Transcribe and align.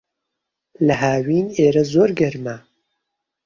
لە 0.85 0.95
ھاوین، 1.01 1.47
ئێرە 1.57 1.83
زۆر 1.91 2.09
گەرمە. 2.19 2.55